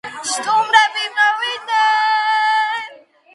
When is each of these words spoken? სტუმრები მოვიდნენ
სტუმრები 0.27 1.03
მოვიდნენ 1.17 2.89